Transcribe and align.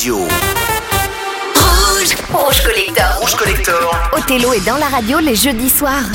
radio. 0.00 0.16
Rouge, 1.56 2.16
Rouge 2.32 2.62
Collector. 2.62 3.20
Rouge 3.20 3.34
Collector. 3.34 3.94
Othello 4.16 4.54
est 4.54 4.64
dans 4.64 4.78
la 4.78 4.86
radio 4.86 5.18
les 5.18 5.34
jeudis 5.34 5.68
soirs. 5.68 6.06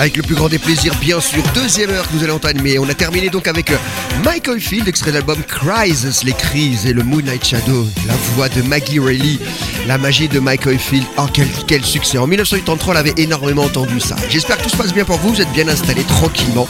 Avec 0.00 0.16
le 0.16 0.22
plus 0.22 0.34
grand 0.34 0.48
des 0.48 0.58
plaisirs, 0.58 0.94
bien 0.98 1.20
sûr, 1.20 1.42
deuxième 1.54 1.90
heure 1.90 2.08
que 2.08 2.14
nous 2.14 2.24
allons 2.24 2.36
entamer. 2.36 2.78
On 2.78 2.88
a 2.88 2.94
terminé 2.94 3.28
donc 3.28 3.46
avec 3.46 3.70
euh, 3.70 3.76
Michael 4.24 4.58
Field, 4.58 4.88
extrait 4.88 5.10
de 5.10 5.16
l'album 5.16 5.42
Crises, 5.42 6.22
les 6.24 6.32
crises 6.32 6.86
et 6.86 6.94
le 6.94 7.02
Moonlight 7.02 7.44
Shadow, 7.44 7.86
la 8.06 8.14
voix 8.34 8.48
de 8.48 8.62
Maggie 8.62 8.98
Reilly, 8.98 9.38
la 9.86 9.98
magie 9.98 10.26
de 10.26 10.40
Michael 10.40 10.78
Field. 10.78 11.04
Oh, 11.18 11.26
quel, 11.30 11.46
quel 11.66 11.84
succès! 11.84 12.16
En 12.16 12.26
1983, 12.26 12.94
on 12.94 12.96
avait 12.96 13.12
énormément 13.18 13.64
entendu 13.64 14.00
ça. 14.00 14.16
J'espère 14.30 14.56
que 14.56 14.62
tout 14.62 14.70
se 14.70 14.76
passe 14.78 14.94
bien 14.94 15.04
pour 15.04 15.18
vous. 15.18 15.34
Vous 15.34 15.42
êtes 15.42 15.52
bien 15.52 15.68
installés 15.68 16.04
tranquillement 16.04 16.66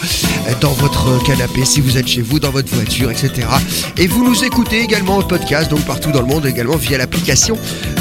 euh, 0.48 0.52
dans 0.60 0.72
votre 0.72 1.22
canapé, 1.22 1.64
si 1.64 1.80
vous 1.80 1.98
êtes 1.98 2.08
chez 2.08 2.22
vous, 2.22 2.40
dans 2.40 2.50
votre 2.50 2.74
voiture, 2.74 3.12
etc. 3.12 3.46
Et 3.96 4.08
vous 4.08 4.24
nous 4.28 4.42
écoutez 4.42 4.80
également 4.80 5.18
en 5.18 5.22
podcast, 5.22 5.70
donc 5.70 5.82
partout 5.82 6.10
dans 6.10 6.22
le 6.22 6.26
monde, 6.26 6.46
également 6.46 6.76
via 6.76 6.98
l'application 6.98 7.56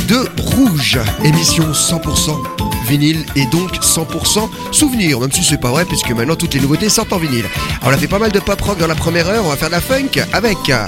de 0.07 0.27
Rouge. 0.41 0.97
Émission 1.23 1.71
100% 1.71 2.68
vinyle 2.89 3.23
et 3.35 3.45
donc 3.45 3.71
100% 3.75 4.49
souvenir, 4.71 5.19
même 5.19 5.31
si 5.31 5.43
c'est 5.43 5.59
pas 5.59 5.69
vrai 5.69 5.85
puisque 5.85 6.09
maintenant 6.09 6.35
toutes 6.35 6.55
les 6.55 6.59
nouveautés 6.59 6.89
sortent 6.89 7.13
en 7.13 7.17
vinyle. 7.17 7.45
On 7.83 7.89
a 7.89 7.97
fait 7.97 8.07
pas 8.07 8.19
mal 8.19 8.31
de 8.31 8.39
pop 8.39 8.59
rock 8.59 8.79
dans 8.79 8.87
la 8.87 8.95
première 8.95 9.29
heure, 9.29 9.45
on 9.45 9.49
va 9.49 9.55
faire 9.55 9.69
de 9.69 9.73
la 9.73 9.81
funk 9.81 10.19
avec 10.33 10.57
euh, 10.69 10.87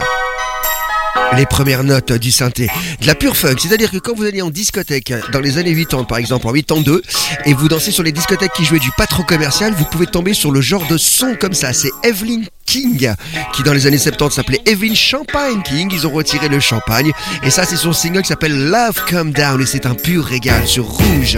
les 1.37 1.45
premières 1.45 1.83
notes 1.83 2.11
du 2.13 2.31
synthé, 2.31 2.69
de 2.99 3.07
la 3.07 3.15
pure 3.15 3.37
funk, 3.37 3.55
c'est-à-dire 3.59 3.91
que 3.91 3.97
quand 3.97 4.15
vous 4.15 4.25
allez 4.25 4.41
en 4.41 4.49
discothèque 4.49 5.13
dans 5.31 5.39
les 5.39 5.57
années 5.59 5.75
80 5.75 6.05
par 6.05 6.17
exemple, 6.17 6.47
en 6.47 6.53
82 6.53 7.03
et 7.45 7.53
vous 7.53 7.67
dansez 7.69 7.91
sur 7.91 8.03
les 8.03 8.11
discothèques 8.11 8.53
qui 8.53 8.65
jouaient 8.65 8.79
du 8.79 8.91
pas 8.97 9.05
trop 9.05 9.23
commercial, 9.23 9.73
vous 9.73 9.85
pouvez 9.85 10.07
tomber 10.07 10.33
sur 10.33 10.51
le 10.51 10.61
genre 10.61 10.87
de 10.87 10.97
son 10.97 11.35
comme 11.39 11.53
ça, 11.53 11.71
c'est 11.71 11.91
Evelyn 12.03 12.41
King 12.71 13.13
qui 13.51 13.63
dans 13.63 13.73
les 13.73 13.85
années 13.85 13.97
70 13.97 14.33
s'appelait 14.33 14.61
Evelyn 14.65 14.95
Champagne 14.95 15.61
King, 15.61 15.89
ils 15.91 16.07
ont 16.07 16.11
retiré 16.11 16.47
le 16.47 16.61
champagne. 16.61 17.11
Et 17.43 17.49
ça 17.49 17.65
c'est 17.65 17.75
son 17.75 17.91
single 17.91 18.21
qui 18.21 18.29
s'appelle 18.29 18.69
Love 18.69 19.03
Come 19.09 19.31
Down. 19.31 19.61
Et 19.61 19.65
c'est 19.65 19.85
un 19.85 19.93
pur 19.93 20.23
régal 20.23 20.65
sur 20.65 20.85
Rouge. 20.85 21.37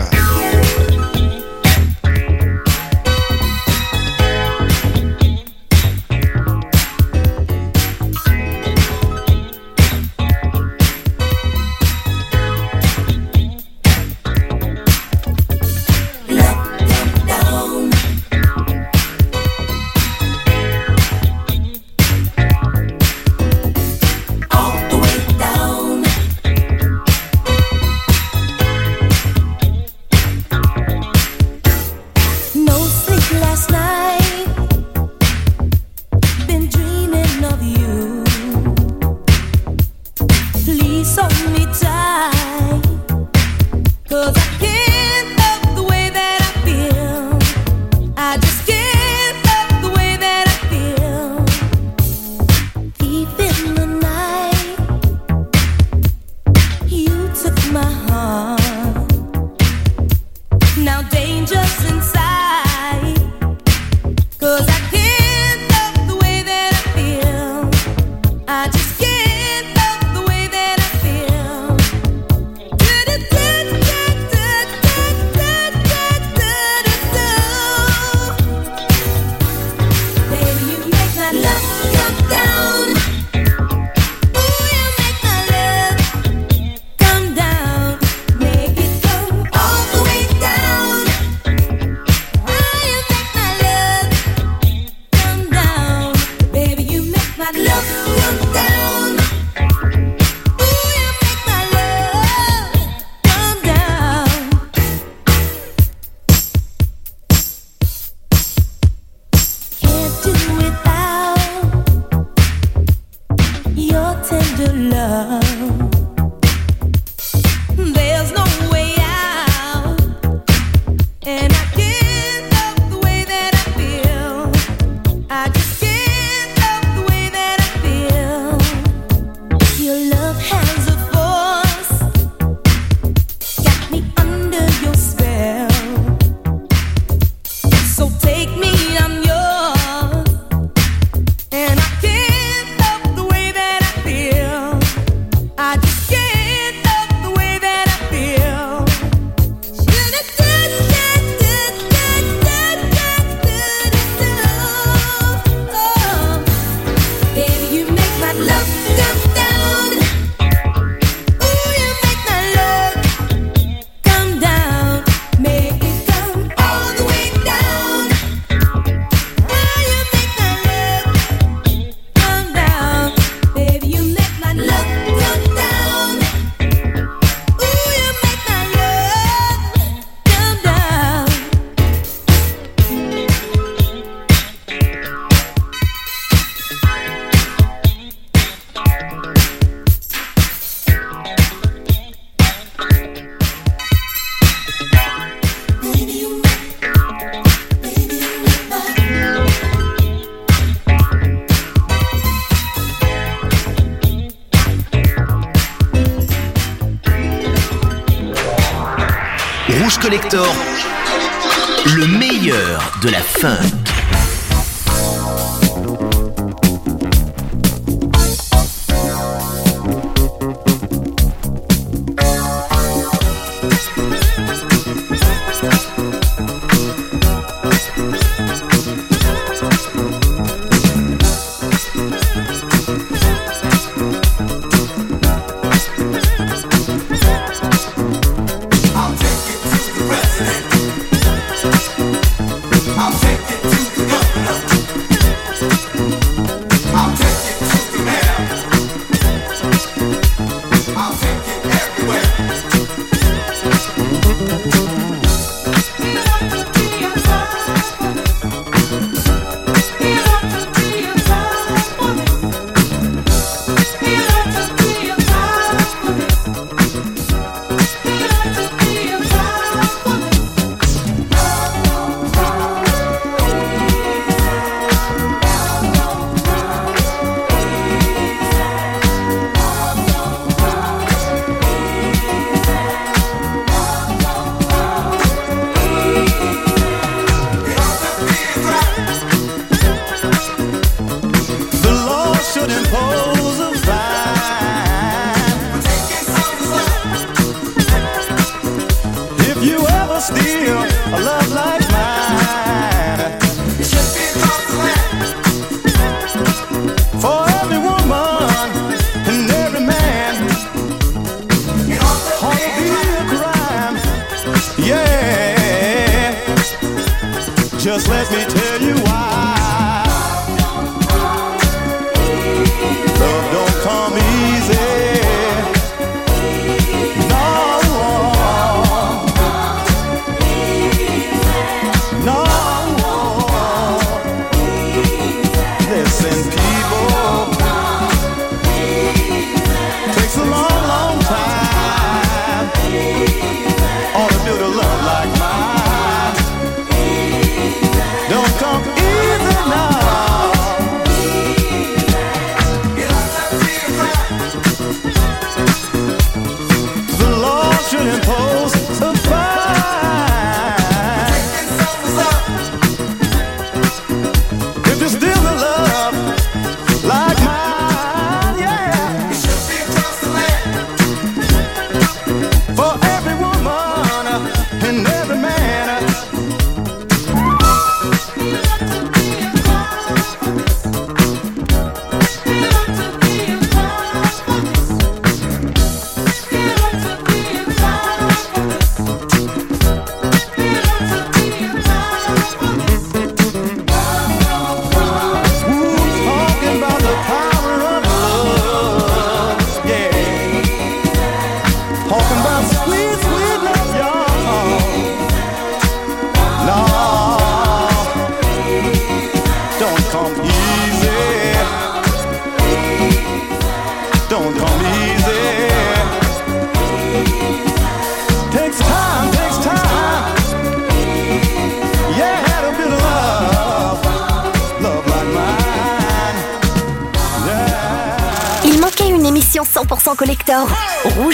Please 40.66 41.18
hold 41.18 41.34
me 41.54 41.66
tight. 41.74 42.82
'Cause 44.08 44.38
I 44.38 44.63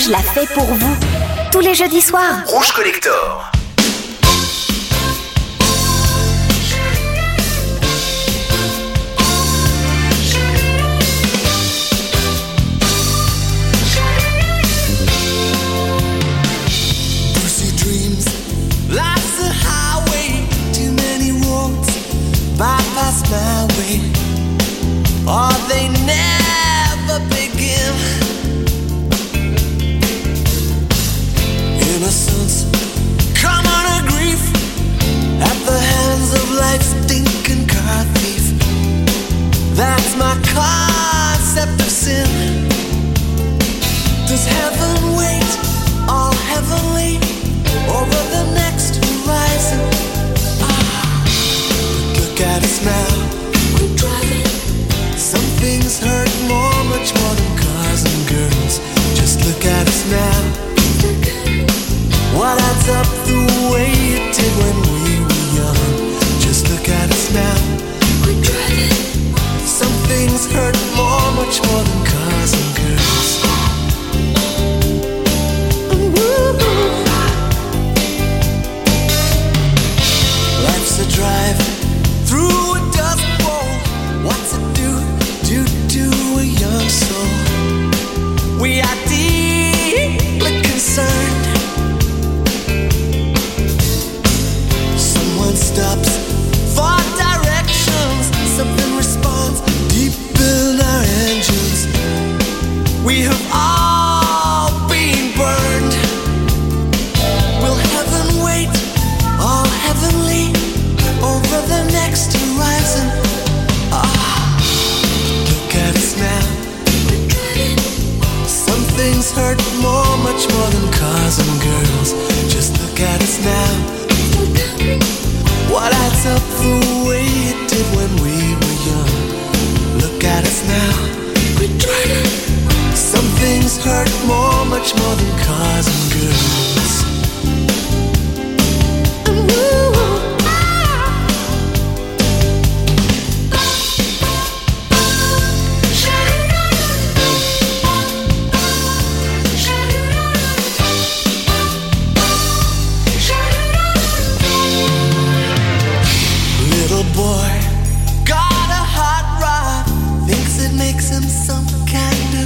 l'a 0.10 0.18
fait 0.20 0.52
pour 0.54 0.66
vous. 0.66 0.98
Tous 1.52 1.60
les 1.60 1.76
jeudis 1.76 2.02
soirs. 2.02 2.44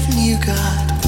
given 0.05 0.23
you, 0.23 0.37
God. 0.37 1.05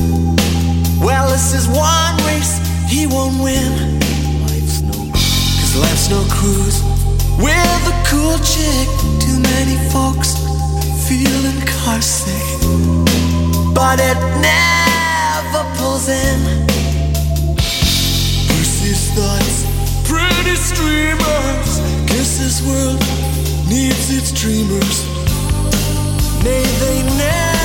Well, 1.03 1.29
this 1.29 1.53
is 1.53 1.67
one 1.67 2.17
race 2.25 2.59
he 2.87 3.07
won't 3.07 3.41
win. 3.41 3.99
Life's 4.47 4.81
no 4.81 4.93
Cause 5.11 5.75
life's 5.79 6.09
no 6.09 6.23
cruise 6.29 6.83
with 7.37 7.91
a 7.91 7.95
cool 8.07 8.37
chick. 8.39 8.87
Too 9.19 9.39
many 9.39 9.77
folks 9.91 10.35
feeling 11.07 11.59
carsick. 11.65 12.45
But 13.73 13.99
it 13.99 14.17
never 14.41 15.63
pulls 15.77 16.07
in. 16.07 16.67
Percy's 18.47 19.11
thoughts, 19.15 19.65
pretty 20.07 20.55
streamers. 20.55 21.79
Guess 22.07 22.39
this 22.39 22.61
world 22.65 22.99
needs 23.67 24.09
its 24.15 24.31
dreamers. 24.31 25.05
May 26.43 26.63
they 26.79 27.03
never. 27.17 27.64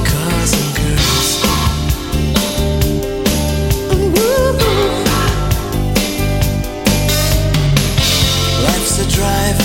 drive 9.21 9.60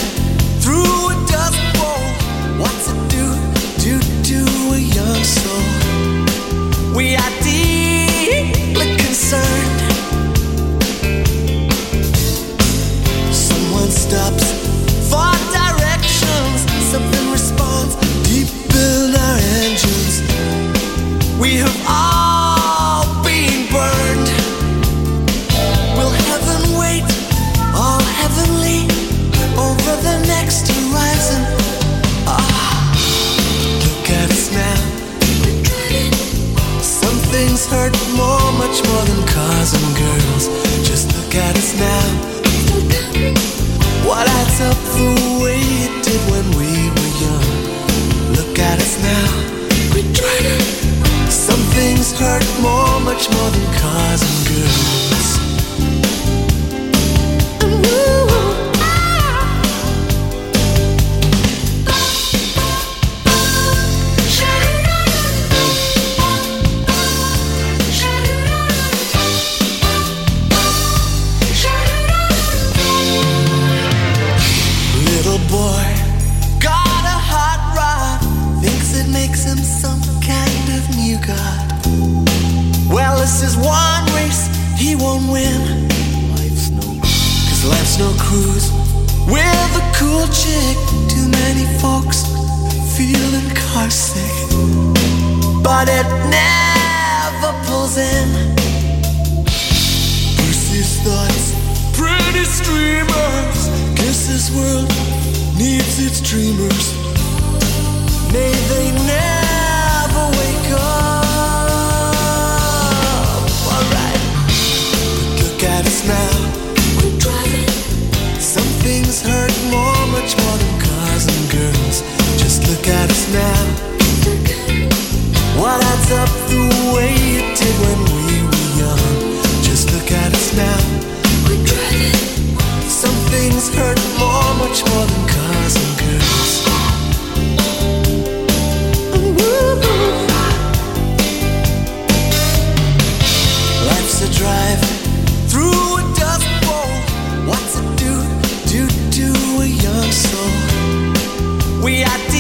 We 151.87 152.03
are. 152.03 152.36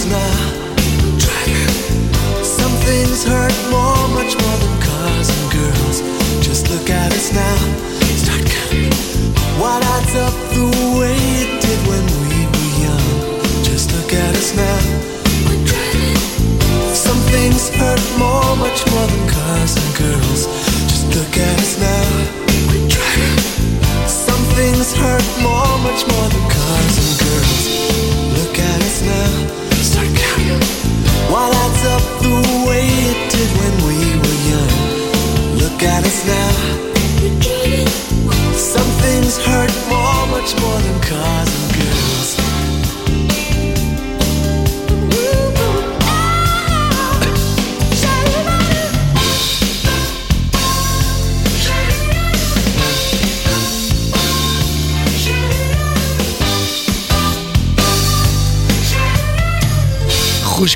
Some 0.00 0.08
things 2.88 3.22
hurt 3.22 3.52
more, 3.70 4.08
much 4.16 4.32
more 4.32 4.56
than 4.56 4.80
cars 4.80 5.28
and 5.28 5.52
girls. 5.52 6.00
Just 6.40 6.70
look 6.70 6.88
at 6.88 7.12
us 7.12 7.34
now. 7.34 7.56
What 9.60 9.84
adds 9.84 10.14
up 10.16 10.32
the 10.56 10.64
way 10.98 11.20
it 11.44 11.60
did 11.60 11.80
when 11.84 12.06
we 12.32 12.48
were 12.48 12.72
young? 12.80 13.08
Just 13.62 13.92
look 13.92 14.14
at 14.14 14.34
us 14.36 14.56
now. 14.56 14.80
We're 15.44 15.64
driving. 15.68 16.16
Some 16.96 17.20
things 17.28 17.68
hurt 17.68 18.00
more, 18.16 18.56
much 18.56 18.80
more 18.92 19.06
than 19.06 19.28
cars 19.28 19.76
and 19.76 19.96
girls. 20.00 20.48
Just 20.88 21.12
look 21.14 21.36
at 21.36 21.58
us 21.60 21.76
now. 21.76 22.08
We're 22.72 22.88
driving. 22.88 23.36
Some 24.08 24.42
things 24.56 24.94
hurt 24.96 25.28
more, 25.44 25.76
much 25.84 26.08
more 26.08 26.28
than 26.32 26.39
hurt 39.38 39.70
more, 39.88 40.26
much 40.28 40.60
more 40.60 40.79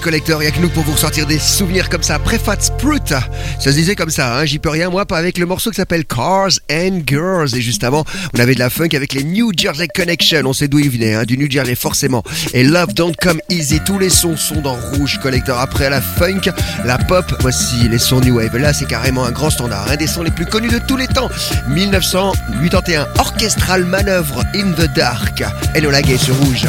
Collector, 0.05 0.43
il 0.43 0.47
a 0.47 0.51
que 0.51 0.61
nous 0.61 0.69
pour 0.69 0.83
vous 0.83 0.93
ressortir 0.93 1.27
des 1.27 1.39
souvenirs 1.39 1.89
comme 1.89 2.03
ça. 2.03 2.19
Préfat 2.19 2.61
Sprout, 2.61 3.09
ça 3.09 3.23
se 3.59 3.71
disait 3.71 3.95
comme 3.95 4.11
ça, 4.11 4.37
hein, 4.37 4.45
j'y 4.45 4.59
peux 4.59 4.69
rien 4.69 4.91
moi, 4.91 5.07
pas 5.07 5.17
avec 5.17 5.39
le 5.39 5.47
morceau 5.47 5.71
qui 5.71 5.77
s'appelle 5.77 6.05
Cars 6.05 6.51
and 6.71 7.01
Girls. 7.07 7.57
Et 7.57 7.63
juste 7.63 7.85
avant, 7.85 8.05
on 8.35 8.39
avait 8.39 8.55
de 8.55 8.59
la 8.59 8.69
funk 8.69 8.91
avec 8.93 9.15
les 9.15 9.25
New 9.25 9.53
Jersey 9.57 9.89
Connection, 9.89 10.43
on 10.45 10.53
sait 10.53 10.69
d'où 10.69 10.79
ils 10.79 10.91
venaient, 10.91 11.15
hein, 11.15 11.25
du 11.25 11.39
New 11.39 11.51
Jersey 11.51 11.75
forcément. 11.75 12.23
Et 12.53 12.65
Love 12.65 12.93
Don't 12.93 13.15
Come 13.19 13.41
Easy, 13.49 13.81
tous 13.83 13.99
les 13.99 14.11
sons 14.11 14.37
sont 14.37 14.61
dans 14.61 14.75
Rouge 14.75 15.19
Collector. 15.23 15.59
Après 15.59 15.89
la 15.89 16.03
funk, 16.03 16.53
la 16.85 16.99
pop, 16.99 17.25
voici 17.41 17.89
les 17.89 17.99
sons 17.99 18.21
New 18.21 18.37
Wave. 18.37 18.59
Là, 18.59 18.75
c'est 18.75 18.87
carrément 18.87 19.25
un 19.25 19.33
grand 19.33 19.49
standard, 19.49 19.91
un 19.91 19.97
des 19.97 20.07
sons 20.07 20.23
les 20.23 20.31
plus 20.31 20.45
connus 20.45 20.69
de 20.69 20.81
tous 20.87 20.99
les 20.99 21.07
temps. 21.07 21.31
1981, 21.69 23.09
Orchestral 23.19 23.87
Manœuvre 23.87 24.43
in 24.55 24.71
the 24.73 24.95
Dark. 24.95 25.43
Enola 25.75 26.03
Gay 26.03 26.19
sur 26.19 26.37
Rouge. 26.37 26.67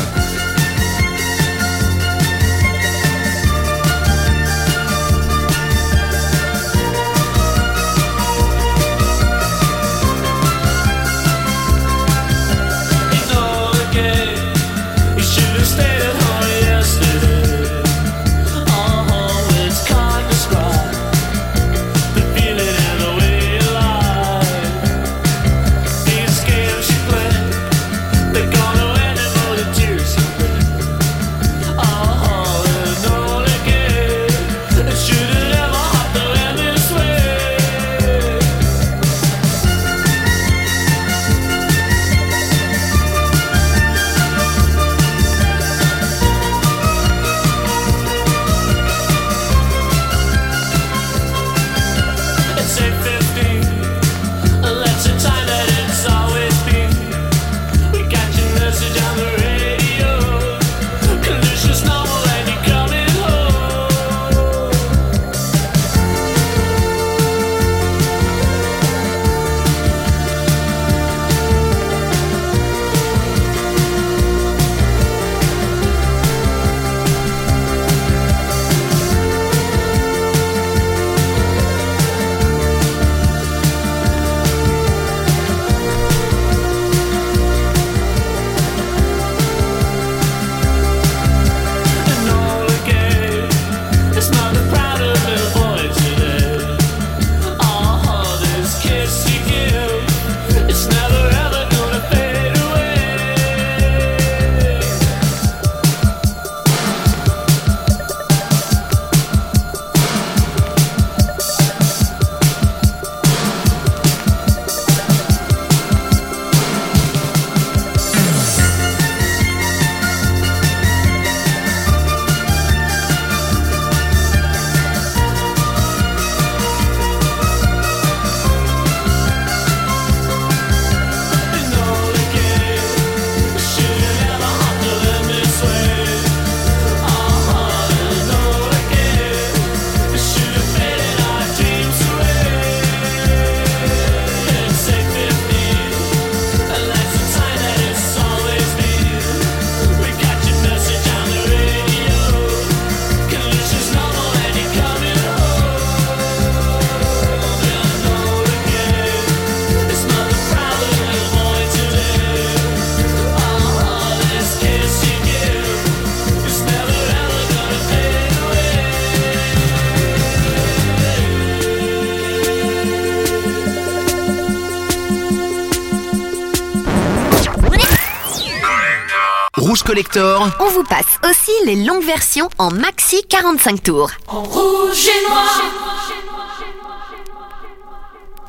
collector. 179.95 180.49
On 180.59 180.69
vous 180.71 180.83
passe 180.83 181.05
aussi 181.23 181.51
les 181.65 181.85
longues 181.85 182.03
versions 182.03 182.49
en 182.57 182.69
maxi 182.69 183.23
45 183.29 183.81
tours. 183.81 184.11
En 184.27 184.43
rouge 184.43 185.07
et 185.07 185.29
noir. 185.29 185.61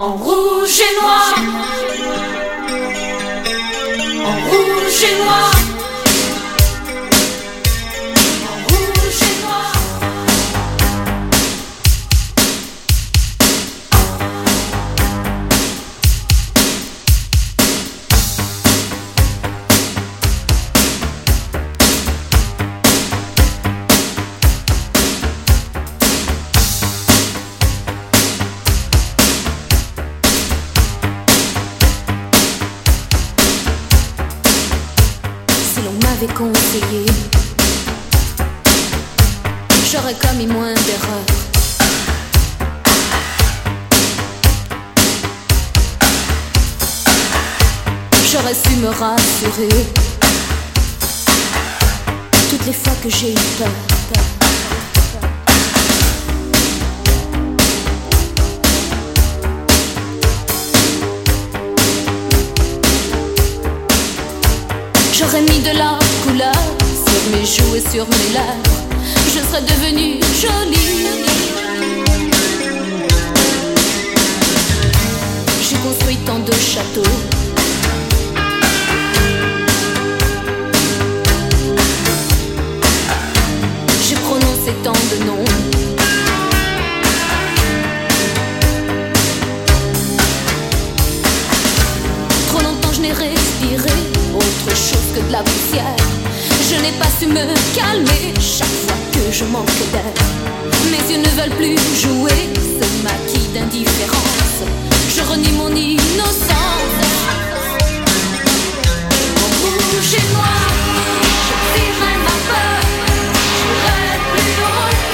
En 0.00 0.12
rouge 0.14 0.80
et 0.80 1.00
noir. 1.00 1.34
En 4.24 4.50
rouge 4.50 5.04
et 5.04 5.24
noir. 5.24 5.75
J'aurais 65.18 65.40
mis 65.40 65.60
de 65.60 65.76
la 65.76 65.98
couleur 66.24 66.52
sur 66.52 67.30
mes 67.32 67.46
joues 67.46 67.76
et 67.76 67.80
sur 67.90 68.06
mes 68.06 68.32
lèvres. 68.32 68.76
Je 69.34 69.40
serais 69.40 69.62
devenue 69.62 70.20
jolie. 70.40 71.06
J'ai 75.62 75.76
construit 75.76 76.16
tant 76.26 76.38
de 76.38 76.52
châteaux 76.52 77.35
ces 84.66 84.72
temps 84.82 84.92
de 85.12 85.24
nom. 85.24 85.44
Trop 92.48 92.62
longtemps 92.62 92.92
je 92.92 93.00
n'ai 93.00 93.12
respiré 93.12 93.96
autre 94.34 94.70
chose 94.70 95.08
que 95.14 95.20
de 95.20 95.30
la 95.30 95.44
poussière. 95.44 95.96
Je 96.68 96.74
n'ai 96.82 96.94
pas 96.98 97.10
su 97.16 97.26
me 97.28 97.44
calmer 97.76 98.34
chaque 98.40 98.76
fois 98.84 98.98
que 99.12 99.32
je 99.32 99.44
manque 99.44 99.66
d'air. 99.92 100.14
Mes 100.90 101.12
yeux 101.12 101.22
ne 101.22 101.30
veulent 101.38 101.56
plus 101.56 101.78
jouer 102.02 102.40
ce 102.80 102.86
maquis 103.04 103.46
d'indifférence. 103.54 104.58
Je 105.14 105.22
renie 105.30 105.52
mon 105.52 105.70
innocence. 105.76 106.96
Rouge 109.62 110.14
et 110.14 110.34
noir. 110.34 110.75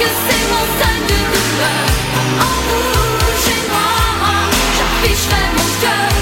C'est 0.05 0.45
montagne 0.51 1.05
de 1.07 1.19
douleur, 1.33 1.85
en 2.39 2.53
rouge 2.67 3.47
et 3.55 3.63
noir, 3.69 4.49
j'afficherai 4.77 5.43
mon 5.57 5.69
cœur. 5.81 6.12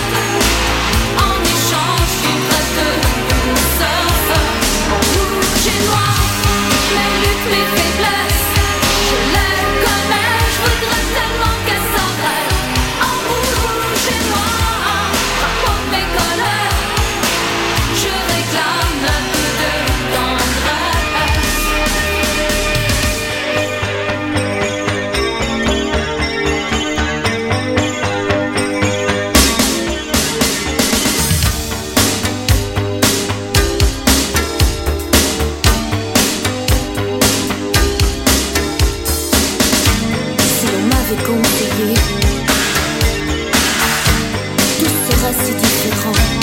Tout 44.78 44.96
sera 45.10 45.34
si 45.34 45.52
différent. 45.56 46.41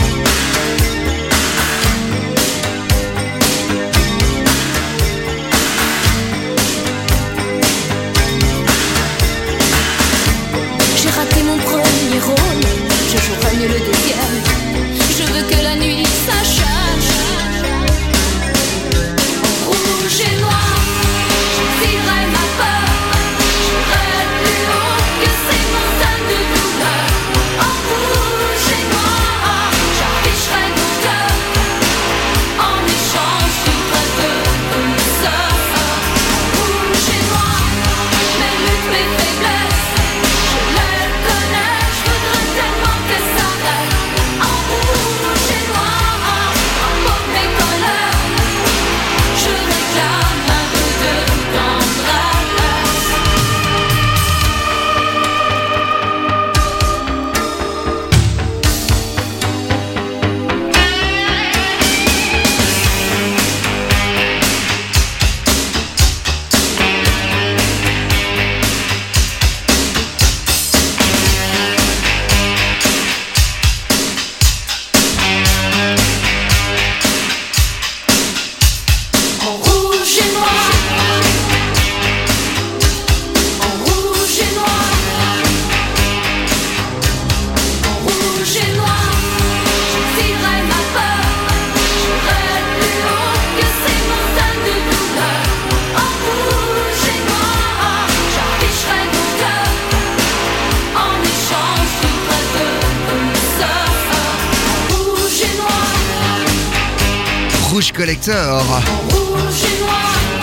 Rouge 107.79 107.93
Collector. 107.93 108.83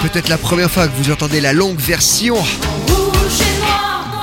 Peut-être 0.04 0.30
la 0.30 0.38
première 0.38 0.72
fois 0.72 0.88
que 0.88 0.96
vous 0.96 1.12
entendez 1.12 1.42
la 1.42 1.52
longue 1.52 1.78
version 1.78 2.38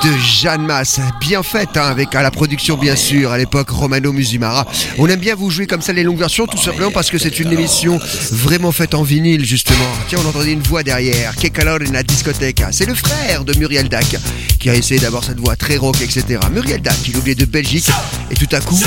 de 0.03 0.17
Jeanne 0.17 0.65
Masse, 0.65 0.99
bien 1.19 1.43
faite 1.43 1.77
hein, 1.77 1.83
avec 1.83 2.15
la 2.15 2.31
production 2.31 2.75
bien 2.75 2.95
sûr 2.95 3.31
à 3.31 3.37
l'époque 3.37 3.69
Romano 3.69 4.11
Musumara. 4.13 4.65
On 4.97 5.07
aime 5.07 5.19
bien 5.19 5.35
vous 5.35 5.51
jouer 5.51 5.67
comme 5.67 5.83
ça 5.83 5.93
les 5.93 6.01
longues 6.01 6.17
versions 6.17 6.47
tout 6.47 6.57
simplement 6.57 6.89
parce 6.89 7.11
que 7.11 7.19
c'est 7.19 7.39
une 7.39 7.53
émission 7.53 7.99
vraiment 8.31 8.71
faite 8.71 8.95
en 8.95 9.03
vinyle 9.03 9.45
justement. 9.45 9.85
Tiens, 10.07 10.17
on 10.25 10.29
entendait 10.29 10.53
une 10.53 10.63
voix 10.63 10.81
derrière, 10.81 11.35
Que 11.35 11.69
en 11.69 11.93
la 11.93 12.01
discothèque. 12.01 12.63
C'est 12.71 12.87
le 12.87 12.95
frère 12.95 13.45
de 13.45 13.55
Muriel 13.59 13.89
Dac 13.89 14.17
qui 14.59 14.71
a 14.71 14.73
essayé 14.73 14.99
d'avoir 14.99 15.23
cette 15.23 15.39
voix 15.39 15.55
très 15.55 15.77
rock 15.77 16.01
etc. 16.01 16.39
Muriel 16.51 16.81
Dac, 16.81 16.97
il 17.07 17.15
oublié 17.15 17.35
de 17.35 17.45
Belgique 17.45 17.91
et 18.31 18.33
tout 18.33 18.49
à 18.55 18.59
coup 18.59 18.79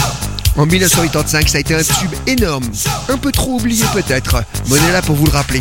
en 0.57 0.67
1985, 0.67 1.49
ça 1.49 1.59
a 1.59 1.61
été 1.61 1.75
un 1.75 1.83
tube 1.83 2.13
énorme. 2.27 2.65
Un 3.09 3.19
peu 3.19 3.31
trop 3.33 3.53
oublié 3.53 3.85
peut-être. 3.93 4.43
Mais 4.69 4.79
on 4.79 4.89
est 4.89 4.93
là 4.93 5.03
pour 5.03 5.17
vous 5.17 5.27
le 5.27 5.33
rappeler. 5.33 5.61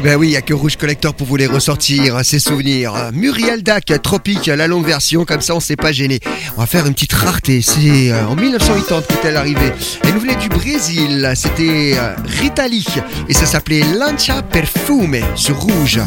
Eh 0.00 0.02
ben 0.02 0.16
oui, 0.16 0.28
il 0.28 0.30
n'y 0.30 0.36
a 0.38 0.40
que 0.40 0.54
Rouge 0.54 0.76
Collector 0.76 1.12
pour 1.12 1.26
vous 1.26 1.36
les 1.36 1.46
ressortir, 1.46 2.16
hein, 2.16 2.22
ces 2.22 2.38
souvenirs. 2.38 3.10
Muriel 3.12 3.62
Dac, 3.62 3.92
Tropique, 4.02 4.46
la 4.46 4.66
longue 4.66 4.86
version, 4.86 5.26
comme 5.26 5.42
ça 5.42 5.54
on 5.54 5.60
s'est 5.60 5.76
pas 5.76 5.92
gêné. 5.92 6.20
On 6.56 6.60
va 6.60 6.66
faire 6.66 6.86
une 6.86 6.94
petite 6.94 7.12
rareté, 7.12 7.60
c'est 7.60 8.10
euh, 8.10 8.26
en 8.26 8.34
1980 8.34 9.02
qu'est-elle 9.06 9.36
arrivée. 9.36 9.74
Elle 10.04 10.14
nous 10.14 10.20
venait 10.20 10.36
du 10.36 10.48
Brésil, 10.48 11.30
c'était 11.34 11.96
euh, 11.96 12.14
Ritali, 12.40 12.86
et 13.28 13.34
ça 13.34 13.44
s'appelait 13.44 13.82
Lancha 13.92 14.40
Perfume, 14.40 15.18
sur 15.34 15.60
Rouge. 15.60 16.00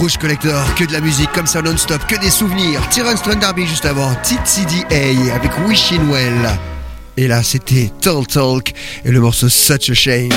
Rouge 0.00 0.16
Collector, 0.16 0.74
que 0.76 0.84
de 0.84 0.92
la 0.94 1.00
musique 1.02 1.30
comme 1.32 1.46
ça 1.46 1.60
non-stop, 1.60 2.06
que 2.06 2.18
des 2.18 2.30
souvenirs. 2.30 2.80
Tyrone 2.88 3.18
Strand 3.18 3.36
Derby 3.36 3.66
juste 3.66 3.84
avant, 3.84 4.14
TCDA 4.14 5.34
avec 5.34 5.50
Wishing 5.66 6.10
Well. 6.10 6.58
Et 7.18 7.28
là, 7.28 7.42
c'était 7.42 7.92
Tall 8.00 8.26
Talk 8.26 8.72
et 9.04 9.10
le 9.10 9.20
morceau 9.20 9.50
Such 9.50 9.90
a 9.90 9.94
Shame. 9.94 10.30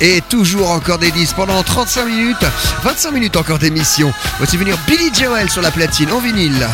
Et 0.00 0.20
toujours 0.28 0.70
encore 0.70 0.98
des 0.98 1.10
10 1.10 1.32
pendant 1.32 1.60
35 1.60 2.04
minutes, 2.04 2.46
25 2.84 3.10
minutes 3.10 3.36
encore 3.36 3.58
d'émission. 3.58 4.12
Voici 4.38 4.56
venir 4.56 4.78
Billy 4.86 5.10
Joel 5.12 5.50
sur 5.50 5.60
la 5.60 5.72
platine 5.72 6.12
en 6.12 6.20
vinyle. 6.20 6.68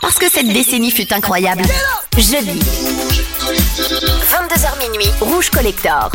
Parce 0.00 0.14
que 0.14 0.30
cette 0.30 0.50
décennie 0.50 0.90
fut 0.90 1.12
incroyable. 1.12 1.62
Jeudi. 2.16 2.58
22h 4.18 4.78
minuit, 4.78 5.10
Rouge 5.20 5.50
Collector. 5.50 6.10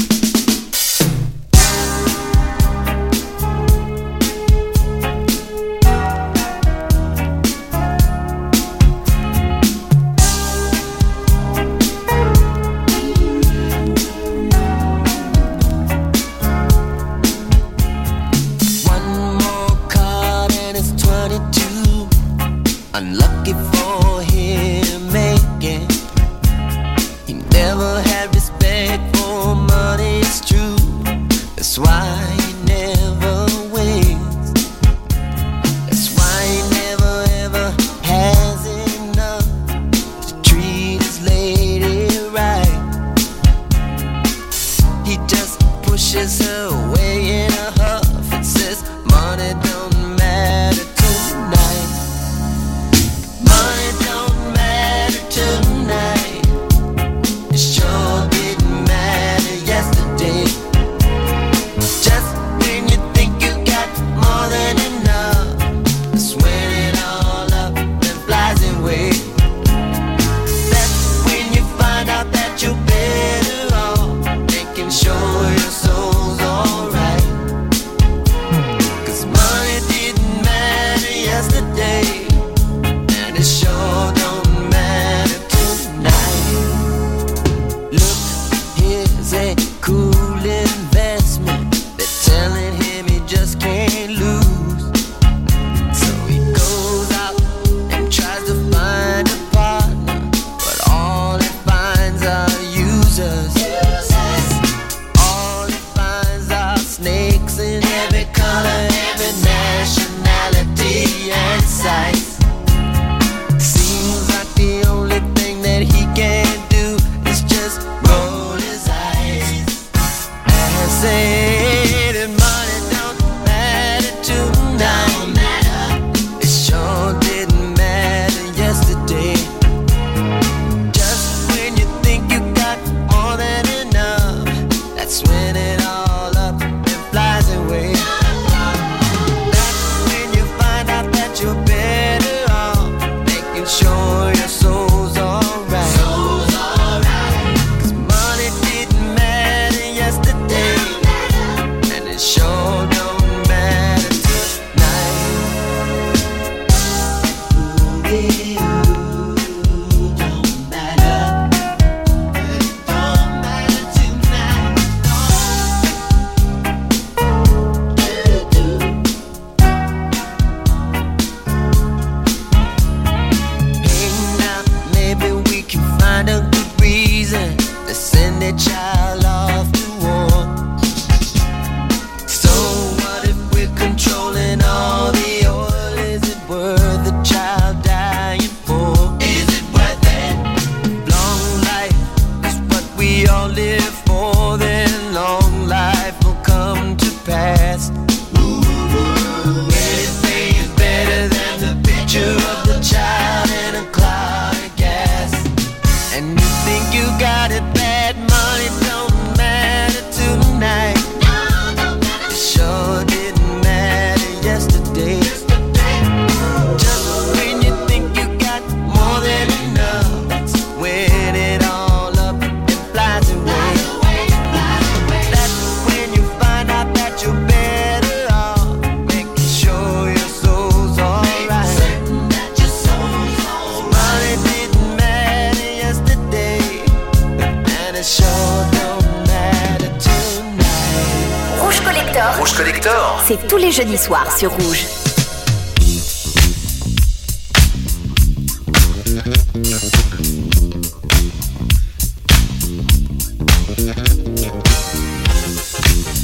sur 244.44 244.52
Rouge. 244.52 244.86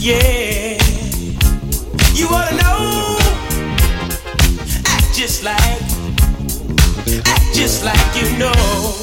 Yeah, 0.01 0.78
you 2.13 2.28
wanna 2.30 2.51
know? 2.57 3.17
Act 4.86 5.15
just 5.15 5.43
like, 5.45 5.55
act 7.26 7.55
just 7.55 7.86
like 7.86 8.22
you 8.22 8.38
know. 8.38 8.99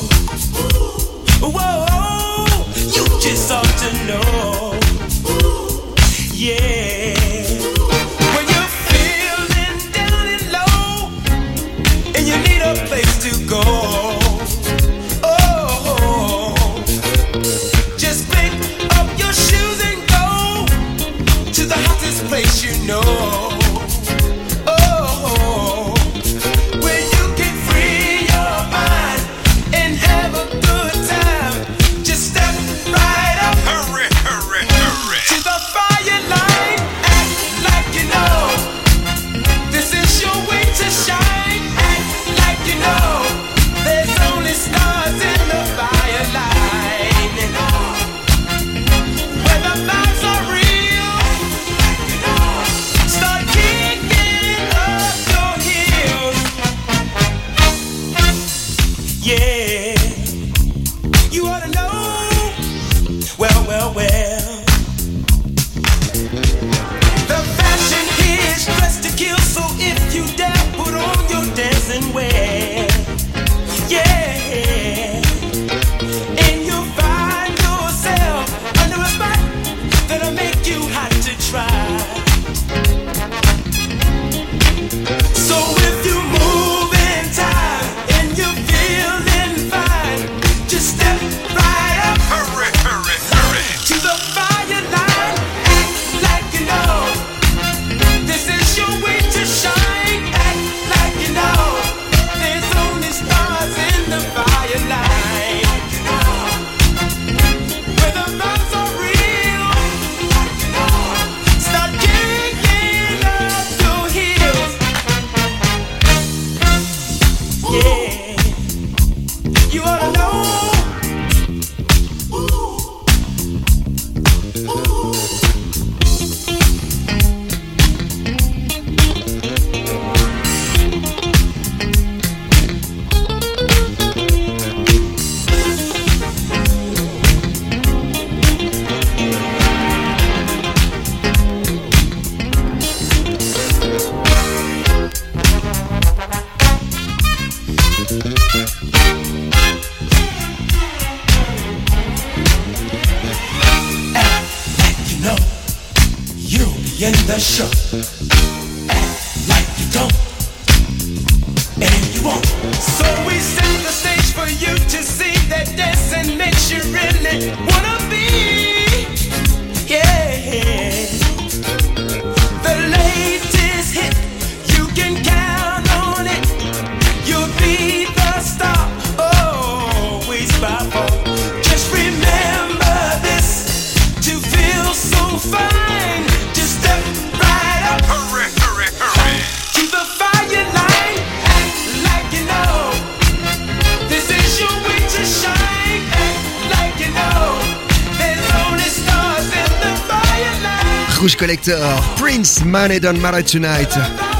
Rouge 201.18 201.36
Collector, 201.36 201.78
Prince, 202.16 202.64
Man 202.64 202.98
Don't 202.98 203.20
Tonight. 203.44 203.88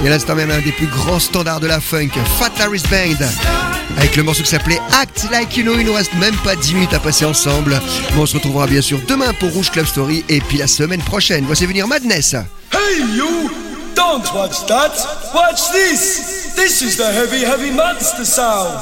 Et 0.04 0.08
là, 0.08 0.18
c'est 0.18 0.26
quand 0.26 0.34
même 0.34 0.50
un 0.50 0.60
des 0.60 0.72
plus 0.72 0.86
grands 0.86 1.18
standards 1.18 1.60
de 1.60 1.66
la 1.66 1.80
funk, 1.80 2.10
Fat 2.38 2.50
Larry's 2.58 2.82
Band. 2.84 3.24
Avec 3.96 4.16
le 4.16 4.22
morceau 4.22 4.42
qui 4.42 4.50
s'appelait 4.50 4.80
Act 4.92 5.28
Like 5.30 5.56
You 5.56 5.62
Know, 5.62 5.78
il 5.78 5.86
nous 5.86 5.94
reste 5.94 6.12
même 6.14 6.36
pas 6.44 6.54
10 6.54 6.74
minutes 6.74 6.92
à 6.92 6.98
passer 6.98 7.24
ensemble. 7.24 7.80
Mais 8.14 8.20
on 8.20 8.26
se 8.26 8.34
retrouvera 8.34 8.66
bien 8.66 8.82
sûr 8.82 9.00
demain 9.08 9.32
pour 9.40 9.50
Rouge 9.52 9.70
Club 9.70 9.86
Story 9.86 10.24
et 10.28 10.40
puis 10.40 10.58
la 10.58 10.66
semaine 10.66 11.02
prochaine. 11.02 11.44
Voici 11.46 11.66
venir 11.66 11.86
Madness. 11.86 12.34
Hey 12.34 13.00
you, 13.16 13.50
don't 13.94 14.24
watch 14.34 14.66
that, 14.66 14.92
watch 15.34 15.70
this. 15.72 16.54
This 16.56 16.82
is 16.82 16.96
the 16.96 17.10
heavy, 17.12 17.44
heavy 17.44 17.70
monster 17.70 18.24
sound. 18.24 18.78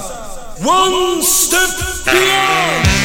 One 0.63 1.23
step 1.23 1.69
beyond. 2.05 3.04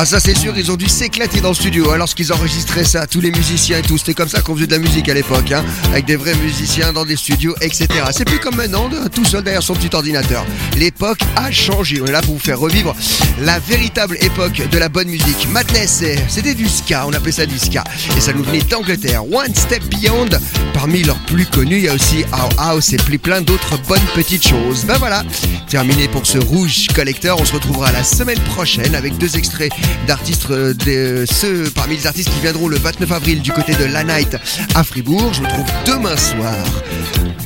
Ah 0.00 0.04
ça 0.04 0.20
c'est 0.20 0.38
sûr, 0.38 0.56
ils 0.56 0.70
ont 0.70 0.76
dû 0.76 0.86
s'éclater 0.86 1.40
dans 1.40 1.48
le 1.48 1.56
studio 1.56 1.90
hein, 1.90 1.96
lorsqu'ils 1.96 2.32
enregistraient 2.32 2.84
ça, 2.84 3.08
tous 3.08 3.20
les 3.20 3.32
musiciens 3.32 3.78
et 3.78 3.82
tout. 3.82 3.98
C'était 3.98 4.14
comme 4.14 4.28
ça 4.28 4.40
qu'on 4.42 4.54
faisait 4.54 4.68
de 4.68 4.72
la 4.72 4.78
musique 4.78 5.08
à 5.08 5.14
l'époque, 5.14 5.50
hein, 5.50 5.64
avec 5.90 6.04
des 6.04 6.14
vrais 6.14 6.36
musiciens 6.36 6.92
dans 6.92 7.04
des 7.04 7.16
studios, 7.16 7.56
etc. 7.60 7.88
C'est 8.12 8.24
plus 8.24 8.38
comme 8.38 8.54
maintenant, 8.54 8.88
tout 9.12 9.24
seul 9.24 9.42
derrière 9.42 9.60
son 9.60 9.74
petit 9.74 9.90
ordinateur. 9.92 10.46
L'époque 10.76 11.18
a 11.34 11.50
changé. 11.50 12.00
On 12.00 12.06
est 12.06 12.12
là 12.12 12.22
pour 12.22 12.34
vous 12.34 12.40
faire 12.40 12.60
revivre 12.60 12.94
la 13.40 13.58
véritable 13.58 14.16
époque 14.20 14.62
de 14.70 14.78
la 14.78 14.88
bonne 14.88 15.08
musique. 15.08 15.48
Madness, 15.50 16.04
c'était 16.28 16.54
du 16.54 16.68
ska, 16.68 17.04
on 17.08 17.12
appelait 17.12 17.32
ça 17.32 17.46
du 17.46 17.58
ska. 17.58 17.82
Et 18.16 18.20
ça 18.20 18.32
nous 18.32 18.44
venait 18.44 18.62
d'Angleterre. 18.62 19.24
One 19.24 19.52
Step 19.52 19.82
Beyond, 19.86 20.28
parmi 20.74 21.02
leurs 21.02 21.18
plus 21.24 21.46
connus, 21.46 21.78
il 21.78 21.84
y 21.86 21.88
a 21.88 21.94
aussi 21.94 22.24
How 22.32 22.48
House 22.56 22.92
et 22.92 22.98
plein 22.98 23.18
plein 23.18 23.40
d'autres 23.40 23.76
bonnes 23.88 23.98
petites 24.14 24.46
choses. 24.46 24.84
Ben 24.84 24.96
voilà, 24.98 25.24
terminé 25.68 26.06
pour 26.06 26.24
ce 26.24 26.38
Rouge 26.38 26.86
Collector. 26.94 27.40
On 27.40 27.44
se 27.44 27.52
retrouvera 27.52 27.90
la 27.90 28.04
semaine 28.04 28.38
prochaine 28.54 28.94
avec 28.94 29.18
deux 29.18 29.36
extraits 29.36 29.72
d'artistes, 30.06 30.50
euh, 30.50 30.74
de 30.74 31.24
ceux 31.30 31.70
parmi 31.74 31.96
les 31.96 32.06
artistes 32.06 32.30
qui 32.30 32.40
viendront 32.40 32.68
le 32.68 32.78
29 32.78 33.12
avril 33.12 33.42
du 33.42 33.52
côté 33.52 33.74
de 33.74 33.84
La 33.84 34.04
Night 34.04 34.36
à 34.74 34.84
Fribourg. 34.84 35.32
Je 35.32 35.40
vous 35.40 35.46
retrouve 35.46 35.66
demain 35.86 36.16
soir 36.16 36.54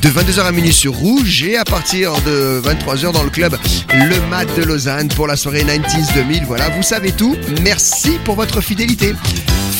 de 0.03 0.09
22h 0.09 0.41
à 0.41 0.51
minuit 0.51 0.73
sur 0.73 0.93
Rouge 0.93 1.43
et 1.43 1.55
à 1.55 1.63
partir 1.63 2.11
de 2.25 2.61
23h 2.65 3.13
dans 3.13 3.23
le 3.23 3.29
club 3.29 3.57
Le 3.93 4.19
Mat 4.29 4.45
de 4.57 4.63
Lausanne 4.63 5.07
pour 5.07 5.27
la 5.27 5.37
soirée 5.37 5.63
90s 5.63 6.13
2000. 6.13 6.43
Voilà, 6.45 6.69
vous 6.69 6.83
savez 6.83 7.13
tout. 7.13 7.37
Merci 7.61 8.17
pour 8.25 8.35
votre 8.35 8.59
fidélité. 8.59 9.13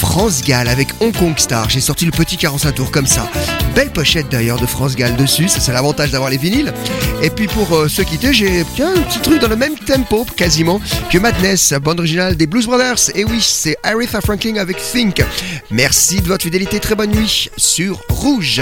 France 0.03 0.41
Gall 0.43 0.67
avec 0.67 0.89
Hong 0.99 1.15
Kong 1.15 1.33
Star. 1.37 1.69
J'ai 1.69 1.79
sorti 1.79 2.05
le 2.05 2.11
petit 2.11 2.37
45 2.37 2.75
tours 2.75 2.91
comme 2.91 3.05
ça. 3.05 3.29
Belle 3.75 3.91
pochette 3.91 4.29
d'ailleurs 4.29 4.59
de 4.59 4.65
France 4.65 4.95
Gall 4.95 5.15
dessus. 5.15 5.47
Ça, 5.47 5.59
c'est 5.59 5.71
l'avantage 5.71 6.11
d'avoir 6.11 6.29
les 6.29 6.37
vinyles. 6.37 6.73
Et 7.21 7.29
puis 7.29 7.47
pour 7.47 7.73
euh, 7.75 7.87
se 7.87 8.01
quitter, 8.01 8.33
j'ai 8.33 8.61
un 8.61 9.01
petit 9.01 9.19
truc 9.19 9.41
dans 9.41 9.47
le 9.47 9.55
même 9.55 9.75
tempo 9.75 10.25
quasiment 10.35 10.81
que 11.09 11.17
Madness, 11.17 11.73
bande 11.81 11.99
originale 11.99 12.35
des 12.35 12.47
Blues 12.53 12.67
Brothers. 12.67 13.09
Et 13.15 13.25
oui, 13.25 13.41
c'est 13.41 13.75
Aretha 13.81 14.21
Franklin 14.21 14.57
avec 14.57 14.77
Think. 14.77 15.23
Merci 15.71 16.21
de 16.21 16.27
votre 16.27 16.43
fidélité. 16.43 16.79
Très 16.79 16.93
bonne 16.93 17.09
nuit 17.09 17.49
sur 17.57 17.99
Rouge. 18.09 18.61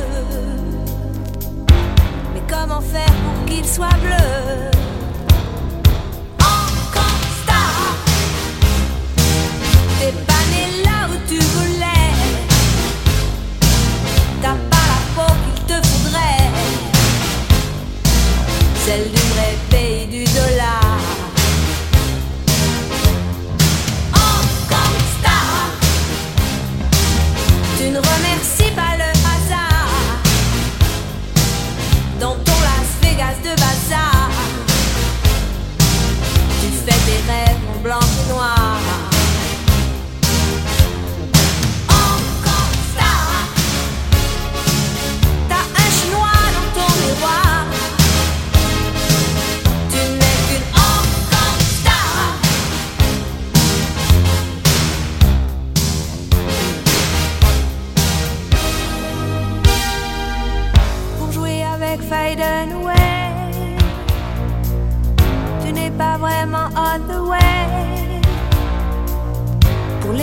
Mais 2.35 2.43
comment 2.49 2.81
faire 2.81 3.15
pour 3.25 3.45
qu'il 3.47 3.65
soit 3.65 3.99
bleu? 4.03 4.71
T'es 9.99 10.13
pas 10.13 10.45
né 10.51 10.83
là 10.83 11.09
où 11.11 11.17
tu 11.29 11.39
voulais. 11.39 12.15
T'as 14.41 14.57
pas 14.73 14.87
la 14.93 15.01
peau 15.15 15.33
qu'il 15.45 15.65
te 15.67 15.87
faudrait. 15.87 16.49
Celle 18.87 19.11
du 19.11 19.23
vrai 19.35 19.53
pays. 19.69 20.00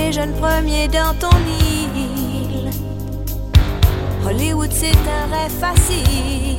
les 0.08 0.14
jeunes 0.14 0.34
premiers 0.34 0.88
dans 0.88 1.14
ton 1.20 1.36
île. 1.60 2.70
Hollywood, 4.26 4.72
c'est 4.72 5.04
un 5.18 5.26
rêve 5.34 5.52
facile. 5.60 6.56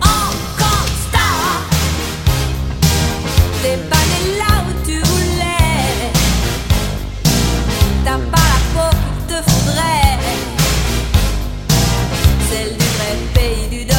Encore 0.00 0.88
star, 1.08 1.62
t'es 3.62 3.78
pas 3.90 4.04
né 4.10 4.20
là 4.40 4.52
où 4.66 4.70
tu 4.86 4.98
voulais. 5.00 6.10
T'as 8.04 8.20
pas 8.32 8.46
la 8.52 8.60
peau 8.74 8.90
qu'il 9.02 9.36
te 9.36 9.38
faudrait. 9.50 10.18
Celle 12.50 12.72
du 12.76 12.88
vrai 12.96 13.14
pays 13.34 13.66
du 13.70 13.95